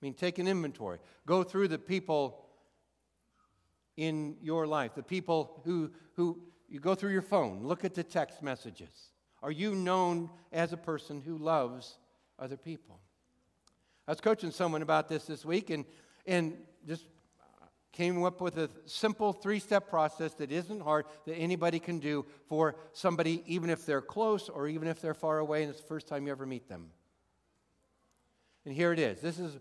[0.00, 0.98] I mean, take an inventory.
[1.26, 2.44] Go through the people
[3.96, 8.02] in your life, the people who, who you go through your phone, look at the
[8.02, 9.13] text messages.
[9.44, 11.98] Are you known as a person who loves
[12.38, 12.98] other people?
[14.08, 15.84] I was coaching someone about this this week and,
[16.26, 16.56] and
[16.88, 17.04] just
[17.92, 22.24] came up with a simple three step process that isn't hard that anybody can do
[22.48, 25.88] for somebody, even if they're close or even if they're far away and it's the
[25.88, 26.86] first time you ever meet them.
[28.64, 29.20] And here it is.
[29.20, 29.58] This is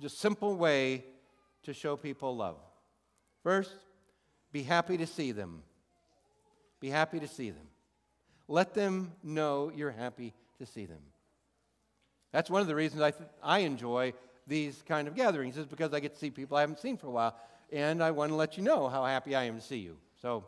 [0.00, 1.04] just simple way
[1.64, 2.56] to show people love.
[3.42, 3.74] First,
[4.50, 5.62] be happy to see them.
[6.80, 7.66] Be happy to see them.
[8.48, 11.00] Let them know you're happy to see them.
[12.32, 14.12] That's one of the reasons I, th- I enjoy
[14.46, 17.08] these kind of gatherings, is because I get to see people I haven't seen for
[17.08, 17.36] a while
[17.72, 19.96] and I want to let you know how happy I am to see you.
[20.22, 20.44] So,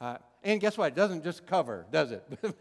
[0.00, 0.88] uh, and guess what?
[0.88, 2.24] It doesn't just cover, does it?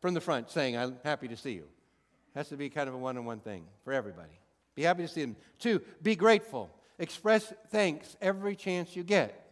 [0.00, 1.62] From the front saying, I'm happy to see you.
[1.64, 4.38] It has to be kind of a one on one thing for everybody.
[4.74, 5.36] Be happy to see them.
[5.58, 6.70] Two, be grateful.
[6.98, 9.43] Express thanks every chance you get.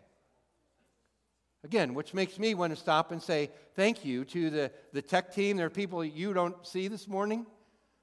[1.65, 5.33] Again, which makes me want to stop and say thank you to the, the tech
[5.33, 5.57] team.
[5.57, 7.47] There are people you don't see this morning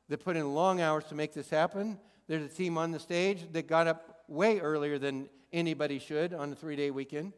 [0.08, 2.00] that put in long hours to make this happen.
[2.28, 6.52] There's a team on the stage that got up way earlier than anybody should on
[6.52, 7.34] a three day weekend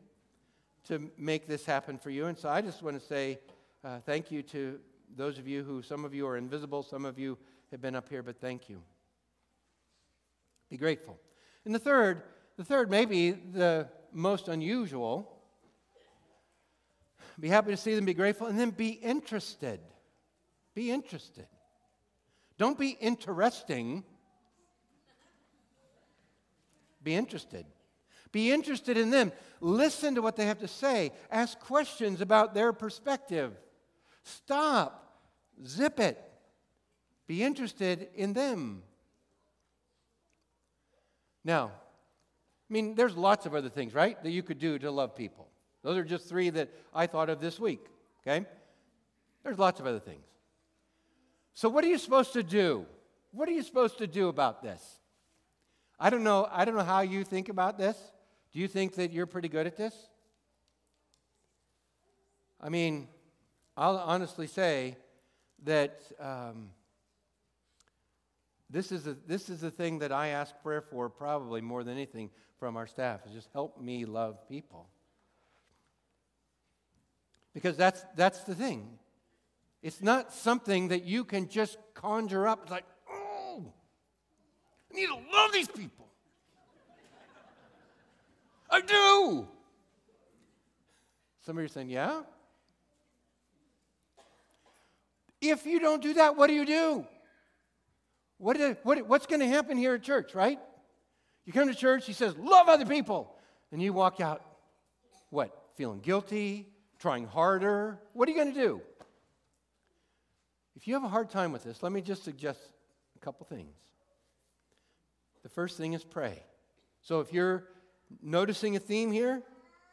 [0.87, 2.27] to make this happen for you.
[2.27, 3.39] And so I just want to say
[3.83, 4.79] uh, thank you to
[5.15, 7.37] those of you who, some of you are invisible, some of you
[7.71, 8.81] have been up here, but thank you.
[10.69, 11.17] Be grateful.
[11.65, 12.23] And the third,
[12.57, 15.40] the third, maybe the most unusual,
[17.39, 19.79] be happy to see them, be grateful, and then be interested.
[20.73, 21.47] Be interested.
[22.57, 24.03] Don't be interesting.
[27.03, 27.65] Be interested.
[28.31, 29.31] Be interested in them.
[29.59, 31.11] Listen to what they have to say.
[31.29, 33.53] Ask questions about their perspective.
[34.23, 35.19] Stop.
[35.65, 36.21] Zip it.
[37.27, 38.83] Be interested in them.
[41.43, 41.71] Now,
[42.69, 45.50] I mean, there's lots of other things, right, that you could do to love people.
[45.83, 47.85] Those are just three that I thought of this week,
[48.21, 48.45] okay?
[49.43, 50.25] There's lots of other things.
[51.53, 52.85] So, what are you supposed to do?
[53.31, 54.99] What are you supposed to do about this?
[55.99, 57.97] I don't know, I don't know how you think about this.
[58.51, 59.95] Do you think that you're pretty good at this?
[62.59, 63.07] I mean,
[63.77, 64.97] I'll honestly say
[65.63, 66.69] that um,
[68.69, 71.93] this, is a, this is the thing that I ask prayer for probably more than
[71.93, 74.87] anything from our staff is just help me love people.
[77.53, 78.97] Because that's, that's the thing.
[79.81, 82.59] It's not something that you can just conjure up.
[82.63, 83.73] It's like, oh,
[84.91, 86.07] I need to love these people.
[88.69, 89.47] I do.
[91.45, 92.21] Some of you are saying, Yeah?
[95.41, 97.05] If you don't do that, what do you do?
[98.37, 100.59] What, what, what's going to happen here at church, right?
[101.45, 103.35] You come to church, he says, Love other people.
[103.71, 104.43] And you walk out,
[105.29, 105.57] what?
[105.75, 106.67] Feeling guilty,
[107.01, 107.99] trying harder.
[108.13, 108.81] What are you going to do?
[110.77, 112.59] If you have a hard time with this, let me just suggest
[113.17, 113.75] a couple things.
[115.43, 116.43] The first thing is pray.
[117.01, 117.65] So if you're
[118.21, 119.41] Noticing a theme here?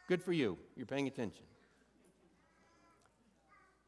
[0.09, 0.59] Good for you.
[0.77, 1.45] You're paying attention.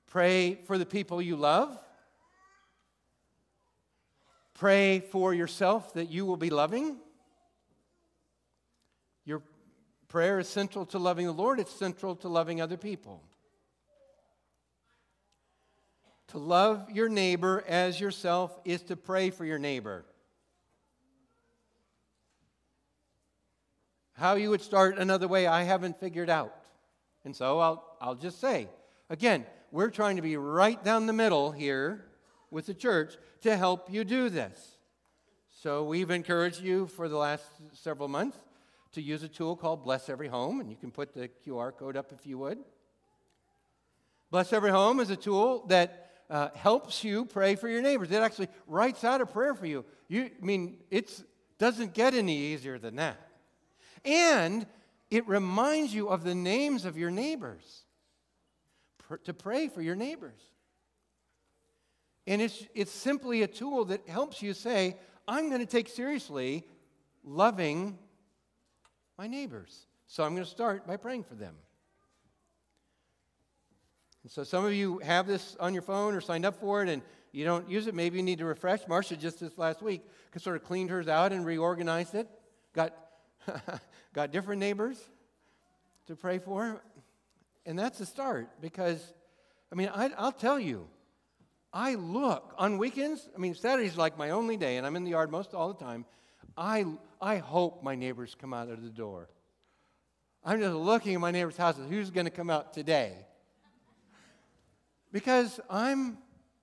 [0.07, 1.79] Pray for the people you love.
[4.55, 6.99] Pray for yourself that you will be loving.
[9.25, 9.43] Your
[10.11, 13.23] prayer is central to loving the Lord, it's central to loving other people.
[16.31, 20.05] to love your neighbor as yourself is to pray for your neighbor.
[24.13, 26.55] How you would start another way, I haven't figured out.
[27.25, 28.69] And so I'll, I'll just say
[29.09, 32.05] again, we're trying to be right down the middle here
[32.51, 34.77] with the church to help you do this.
[35.63, 38.39] So we've encouraged you for the last several months
[38.93, 41.97] to use a tool called Bless Every Home, and you can put the QR code
[41.97, 42.59] up if you would.
[44.31, 48.11] Bless Every Home is a tool that uh, helps you pray for your neighbors.
[48.11, 49.85] It actually writes out a prayer for you.
[50.09, 51.23] You I mean it
[51.59, 53.19] doesn't get any easier than that.
[54.05, 54.67] And
[55.11, 57.85] it reminds you of the names of your neighbors
[58.99, 60.41] pr- to pray for your neighbors.
[62.27, 66.65] And it's, it's simply a tool that helps you say, I'm going to take seriously
[67.25, 67.99] loving
[69.21, 69.87] my neighbors.
[70.07, 71.55] So I'm going to start by praying for them.
[74.23, 76.89] And so some of you have this on your phone or signed up for it
[76.89, 77.95] and you don't use it.
[77.95, 78.81] Maybe you need to refresh.
[78.89, 80.01] Marcia just this last week
[80.39, 82.31] sort of cleaned hers out and reorganized it.
[82.73, 82.95] Got,
[84.15, 84.97] got different neighbors
[86.07, 86.81] to pray for.
[87.67, 89.05] And that's a start because,
[89.71, 90.89] I mean, I, I'll tell you,
[91.75, 93.29] I look on weekends.
[93.37, 95.85] I mean, Saturday's like my only day, and I'm in the yard most all the
[95.85, 96.07] time.
[96.61, 96.85] I,
[97.23, 99.31] I hope my neighbors come out of the door.
[100.45, 101.87] I'm just looking at my neighbor's houses.
[101.89, 103.15] Who's going to come out today?
[105.11, 106.19] because I'm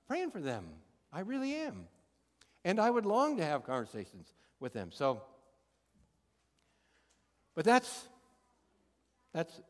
[0.07, 0.65] praying for them.
[1.11, 1.87] I really am.
[2.63, 4.91] And I would long to have conversations with them.
[4.91, 5.23] So,
[7.55, 8.07] but that's,
[9.33, 9.61] that's,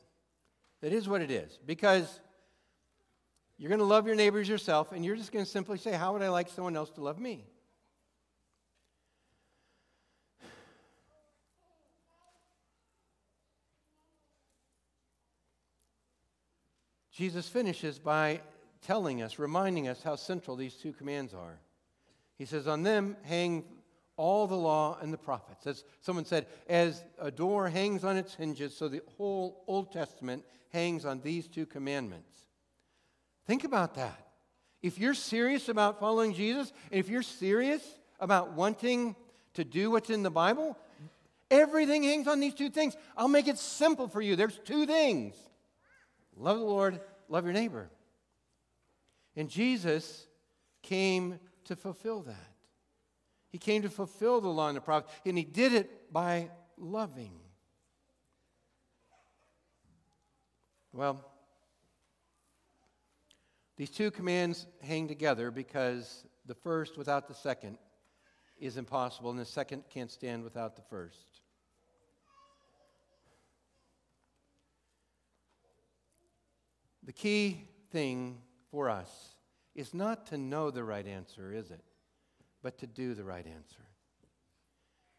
[0.81, 1.57] that is what it is.
[1.65, 2.19] Because
[3.57, 6.11] you're going to love your neighbors yourself, and you're just going to simply say, How
[6.11, 7.45] would I like someone else to love me?
[17.17, 18.41] Jesus finishes by
[18.85, 21.59] telling us, reminding us how central these two commands are.
[22.37, 23.63] He says, On them hang
[24.17, 25.65] all the law and the prophets.
[25.65, 30.45] As someone said, as a door hangs on its hinges, so the whole Old Testament
[30.71, 32.37] hangs on these two commandments.
[33.47, 34.27] Think about that.
[34.83, 37.81] If you're serious about following Jesus, and if you're serious
[38.19, 39.15] about wanting
[39.55, 40.77] to do what's in the Bible,
[41.49, 42.95] everything hangs on these two things.
[43.15, 44.35] I'll make it simple for you.
[44.35, 45.33] There's two things
[46.37, 47.89] love the Lord, love your neighbor.
[49.35, 50.27] And Jesus
[50.81, 52.53] came to fulfill that.
[53.49, 57.33] He came to fulfill the law and the prophets, and he did it by loving.
[60.91, 61.23] Well,
[63.77, 67.77] these two commands hang together because the first without the second
[68.59, 71.41] is impossible, and the second can't stand without the first.
[77.07, 78.37] The key thing
[78.69, 79.09] for us
[79.73, 81.81] is not to know the right answer, is it?
[82.61, 83.87] But to do the right answer.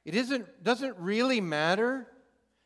[0.04, 2.06] It isn't, doesn't really matter.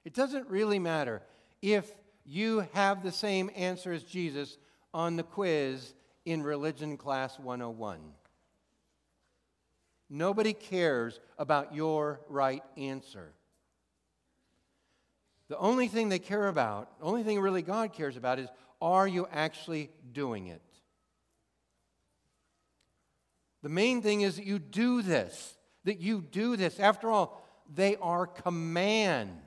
[0.04, 1.22] It doesn't really matter
[1.62, 1.88] if
[2.26, 4.58] you have the same answer as Jesus
[4.92, 5.94] on the quiz
[6.24, 8.00] in Religion Class 101.
[10.10, 13.32] Nobody cares about your right answer.
[15.48, 18.48] The only thing they care about, the only thing really God cares about is
[18.82, 20.60] are you actually doing it?
[23.62, 26.80] The main thing is that you do this, that you do this.
[26.80, 27.40] After all,
[27.72, 29.38] they are commands.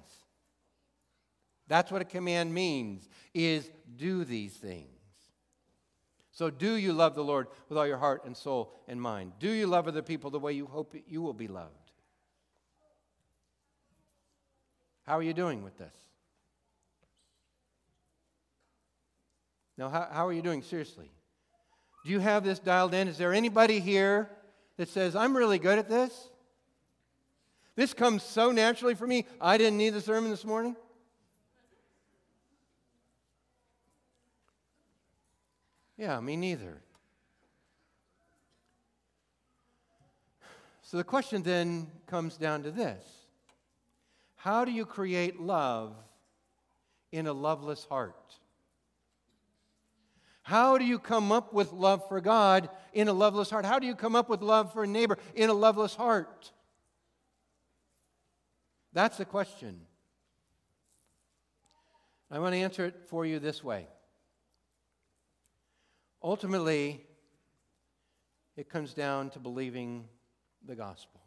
[1.68, 4.90] That's what a command means, is do these things.
[6.32, 9.34] So do you love the Lord with all your heart and soul and mind?
[9.40, 11.92] Do you love other people the way you hope you will be loved?
[15.04, 15.96] How are you doing with this?
[19.78, 21.12] Now, how, how are you doing seriously?
[22.06, 23.08] Do you have this dialed in?
[23.08, 24.30] Is there anybody here
[24.78, 26.30] that says, I'm really good at this?
[27.76, 30.76] This comes so naturally for me, I didn't need the sermon this morning?
[35.98, 36.82] Yeah, me neither.
[40.84, 43.04] So the question then comes down to this
[44.36, 45.96] How do you create love
[47.12, 48.36] in a loveless heart?
[50.46, 53.66] How do you come up with love for God in a loveless heart?
[53.66, 56.52] How do you come up with love for a neighbor in a loveless heart?
[58.94, 59.82] That's the question.
[62.30, 63.88] I want to answer it for you this way.
[66.24, 67.04] Ultimately,
[68.56, 70.08] it comes down to believing
[70.64, 71.22] the gospel.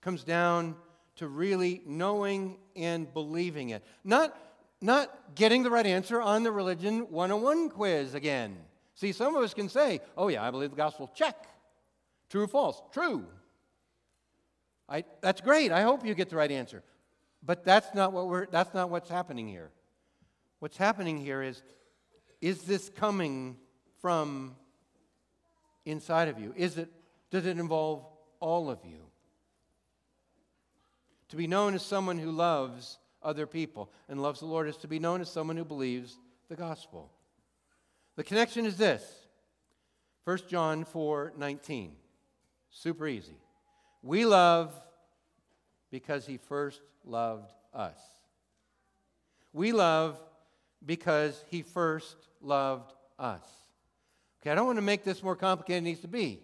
[0.00, 0.76] It comes down
[1.16, 3.82] to really knowing and believing it.
[4.04, 4.36] Not
[4.80, 8.56] not getting the right answer on the Religion 101 quiz again.
[8.94, 11.10] See, some of us can say, oh, yeah, I believe the gospel.
[11.14, 11.46] Check.
[12.28, 12.80] True or false?
[12.92, 13.26] True.
[14.88, 15.72] I, that's great.
[15.72, 16.82] I hope you get the right answer.
[17.42, 19.70] But that's not, what we're, that's not what's happening here.
[20.58, 21.62] What's happening here is
[22.40, 23.56] is this coming
[24.00, 24.56] from
[25.84, 26.54] inside of you?
[26.56, 26.90] Is it,
[27.30, 28.06] does it involve
[28.40, 29.00] all of you?
[31.28, 34.88] To be known as someone who loves other people and loves the Lord is to
[34.88, 36.18] be known as someone who believes
[36.48, 37.10] the gospel.
[38.16, 39.02] The connection is this
[40.24, 41.92] 1 John 4 19.
[42.70, 43.36] Super easy.
[44.02, 44.72] We love
[45.90, 47.98] because he first loved us.
[49.52, 50.20] We love
[50.84, 53.42] because he first loved us.
[54.40, 56.40] Okay, I don't want to make this more complicated than it needs to be.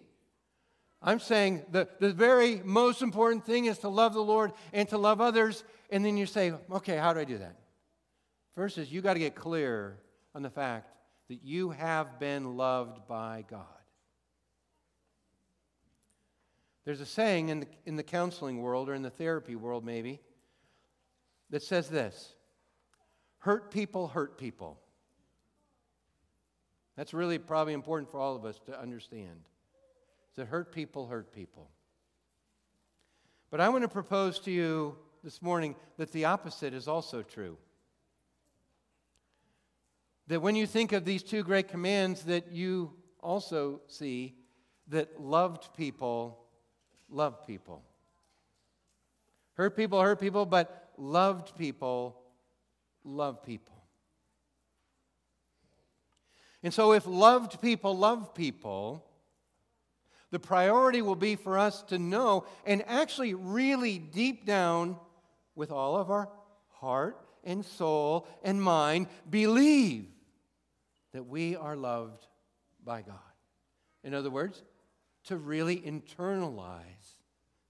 [1.01, 4.97] I'm saying the, the very most important thing is to love the Lord and to
[4.97, 5.63] love others.
[5.89, 7.55] And then you say, okay, how do I do that?
[8.55, 9.99] First is you got to get clear
[10.33, 10.89] on the fact
[11.29, 13.65] that you have been loved by God.
[16.85, 20.21] There's a saying in the, in the counseling world or in the therapy world, maybe,
[21.49, 22.33] that says this
[23.39, 24.79] hurt people hurt people.
[26.95, 29.41] That's really probably important for all of us to understand.
[30.37, 31.67] That hurt people hurt people.
[33.49, 37.57] But I want to propose to you this morning that the opposite is also true.
[40.27, 44.35] That when you think of these two great commands, that you also see
[44.89, 46.37] that loved people
[47.09, 47.83] love people.
[49.53, 52.15] Hurt people hurt people, but loved people
[53.03, 53.73] love people.
[56.61, 59.06] And so, if loved people love people,
[60.31, 64.97] the priority will be for us to know and actually, really deep down,
[65.55, 66.29] with all of our
[66.67, 70.05] heart and soul and mind, believe
[71.13, 72.27] that we are loved
[72.83, 73.15] by God.
[74.03, 74.61] In other words,
[75.25, 77.15] to really internalize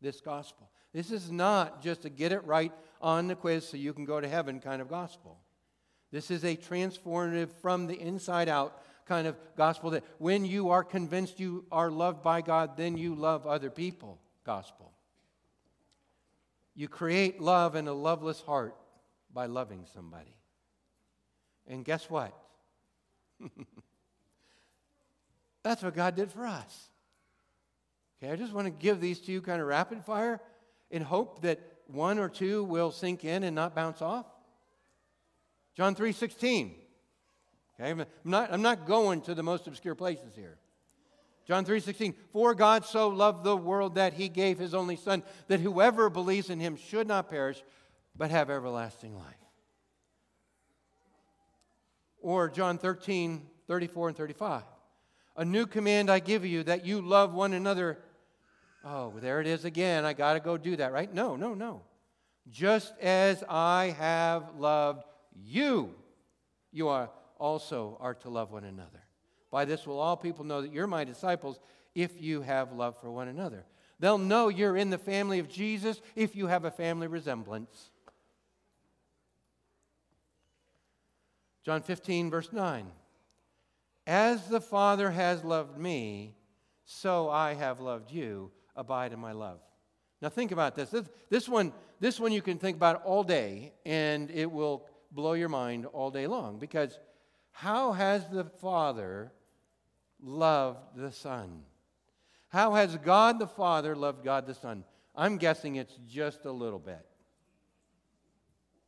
[0.01, 0.69] this gospel.
[0.93, 4.19] This is not just a get it right on the quiz so you can go
[4.19, 5.39] to heaven kind of gospel.
[6.11, 10.83] This is a transformative from the inside out kind of gospel that when you are
[10.83, 14.91] convinced you are loved by God, then you love other people gospel.
[16.75, 18.75] You create love in a loveless heart
[19.33, 20.35] by loving somebody.
[21.67, 22.33] And guess what?
[25.63, 26.89] That's what God did for us.
[28.23, 30.39] Okay, I just want to give these to you kind of rapid fire
[30.89, 34.25] in hope that one or two will sink in and not bounce off.
[35.75, 36.86] John 3:16.
[37.79, 40.57] Okay, I'm not, I'm not going to the most obscure places here.
[41.45, 45.59] John 3:16, "For God so loved the world that he gave his only son that
[45.59, 47.63] whoever believes in him should not perish
[48.15, 49.35] but have everlasting life."
[52.19, 54.63] Or John 13, 34 and 35.
[55.37, 58.03] A new command I give you that you love one another.
[58.83, 60.03] Oh, there it is again.
[60.03, 61.13] I got to go do that, right?
[61.13, 61.83] No, no, no.
[62.49, 65.03] Just as I have loved
[65.35, 65.93] you,
[66.71, 67.09] you are
[67.39, 69.03] also are to love one another.
[69.51, 71.59] By this will all people know that you're my disciples
[71.95, 73.65] if you have love for one another.
[73.99, 77.91] They'll know you're in the family of Jesus if you have a family resemblance.
[81.63, 82.87] John 15, verse 9.
[84.05, 86.35] As the Father has loved me,
[86.85, 88.51] so I have loved you.
[88.75, 89.59] Abide in my love.
[90.21, 90.89] Now think about this.
[90.89, 95.33] This, this one, this one you can think about all day, and it will blow
[95.33, 96.99] your mind all day long because
[97.57, 99.31] how has the Father
[100.21, 101.63] loved the Son?
[102.49, 104.83] How has God the Father loved God the Son?
[105.15, 107.03] I'm guessing it's just a little bit.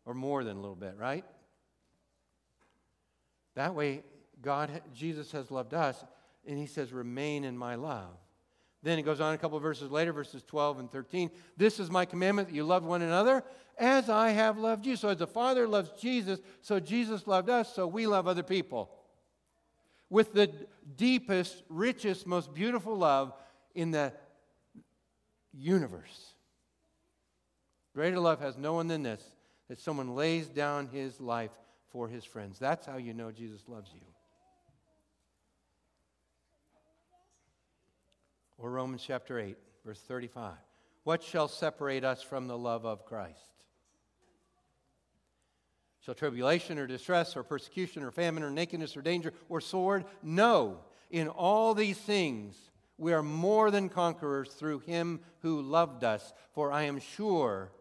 [0.05, 1.25] Or more than a little bit, right?
[3.55, 4.03] That way,
[4.39, 6.05] God, Jesus has loved us,
[6.47, 8.19] and he says, remain in my love.
[8.81, 11.29] Then it goes on a couple of verses later, verses 12 and 13.
[11.57, 13.43] This is my commandment that you love one another
[13.77, 14.95] as I have loved you.
[14.95, 18.89] So as the Father loves Jesus, so Jesus loved us, so we love other people.
[20.09, 20.51] With the
[20.95, 23.33] deepest, richest, most beautiful love
[23.75, 24.13] in the
[25.53, 26.33] universe.
[27.93, 29.23] Greater love has no one than this
[29.67, 31.51] that someone lays down his life
[31.89, 32.59] for his friends.
[32.59, 34.01] That's how you know Jesus loves you.
[38.59, 40.53] Or Romans chapter 8, verse 35.
[41.03, 43.39] What shall separate us from the love of Christ?
[46.01, 50.05] Shall tribulation or distress or persecution or famine or nakedness or danger or sword?
[50.21, 50.79] No.
[51.09, 52.55] In all these things,
[52.97, 56.33] we are more than conquerors through him who loved us.
[56.53, 57.71] For I am sure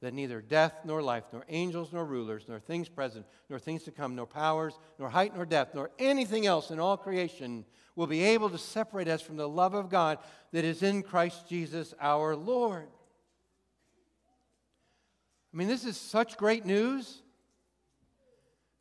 [0.00, 3.90] that neither death nor life, nor angels nor rulers, nor things present, nor things to
[3.90, 7.64] come, nor powers, nor height nor depth, nor anything else in all creation
[7.96, 10.18] will be able to separate us from the love of God
[10.52, 12.86] that is in Christ Jesus our Lord.
[15.52, 17.22] I mean, this is such great news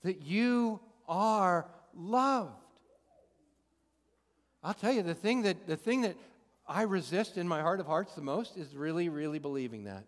[0.03, 2.51] that you are loved.
[4.61, 6.15] I'll tell you, the thing that, the thing that
[6.67, 10.03] I resist in my heart of hearts the most is really, really believing that.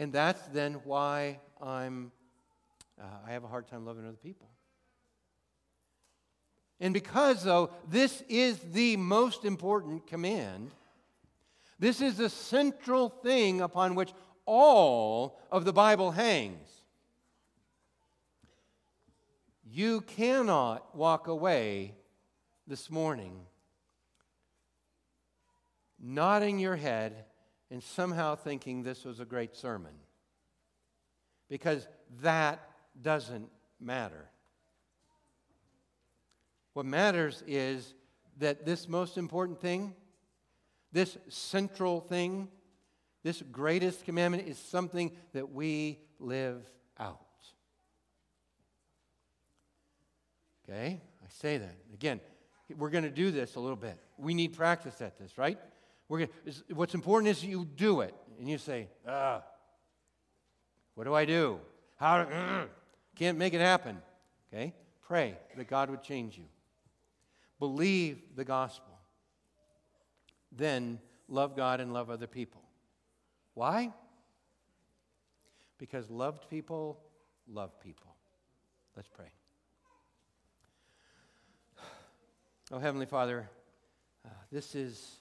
[0.00, 2.10] And that's then why I'm,
[2.98, 4.48] uh, I have a hard time loving other people.
[6.80, 10.70] And because, though, this is the most important command,
[11.78, 14.10] this is the central thing upon which
[14.46, 16.70] all of the Bible hangs.
[19.70, 21.92] You cannot walk away
[22.66, 23.38] this morning
[25.98, 27.26] nodding your head
[27.70, 29.92] and somehow thinking this was a great sermon.
[31.48, 31.86] Because
[32.22, 32.60] that
[33.00, 33.48] doesn't
[33.80, 34.28] matter.
[36.74, 37.94] What matters is
[38.38, 39.94] that this most important thing,
[40.92, 42.48] this central thing,
[43.22, 46.64] this greatest commandment is something that we live
[46.98, 47.18] out.
[50.68, 51.00] Okay?
[51.22, 51.74] I say that.
[51.92, 52.20] Again,
[52.76, 53.98] we're going to do this a little bit.
[54.16, 55.58] We need practice at this, right?
[56.10, 56.28] We're
[56.74, 58.12] what's important is you do it.
[58.40, 58.88] And you say,
[60.94, 61.60] what do I do?
[61.96, 62.64] How uh,
[63.14, 63.96] can't make it happen.
[64.52, 64.74] Okay?
[65.06, 66.46] Pray that God would change you.
[67.60, 68.98] Believe the gospel.
[70.50, 70.98] Then
[71.28, 72.62] love God and love other people.
[73.54, 73.92] Why?
[75.78, 76.98] Because loved people
[77.46, 78.16] love people.
[78.96, 79.30] Let's pray.
[82.72, 83.48] Oh, Heavenly Father,
[84.24, 85.19] uh, this is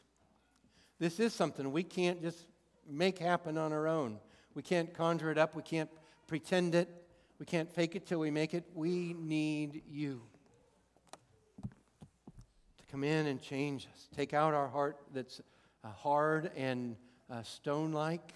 [1.00, 2.46] this is something we can't just
[2.88, 4.20] make happen on our own.
[4.54, 5.56] We can't conjure it up.
[5.56, 5.90] We can't
[6.28, 6.90] pretend it.
[7.40, 8.66] We can't fake it till we make it.
[8.74, 10.22] We need you
[11.62, 14.10] to come in and change us.
[14.16, 15.40] Take out our heart that's
[15.84, 16.98] uh, hard and
[17.30, 18.34] uh, stone like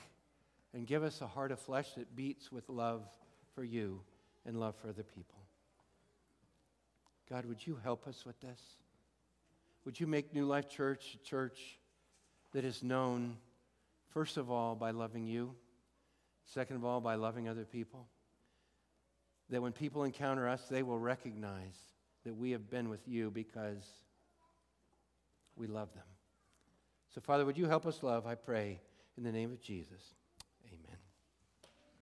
[0.73, 3.03] and give us a heart of flesh that beats with love
[3.53, 3.99] for you
[4.45, 5.39] and love for other people.
[7.29, 8.61] God, would you help us with this?
[9.85, 11.77] Would you make New Life Church a church
[12.53, 13.37] that is known,
[14.13, 15.53] first of all, by loving you,
[16.45, 18.07] second of all, by loving other people.
[19.49, 21.77] That when people encounter us, they will recognize
[22.23, 23.83] that we have been with you because
[25.55, 26.03] we love them.
[27.13, 28.79] So, Father, would you help us love, I pray,
[29.17, 30.01] in the name of Jesus.